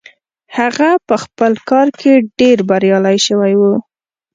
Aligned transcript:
هغه 0.57 0.89
په 1.07 1.15
خپل 1.23 1.51
کار 1.69 1.87
کې 1.99 2.13
ډېر 2.39 2.57
بريالي 2.69 3.17
شوی 3.27 3.53
و. 3.59 3.61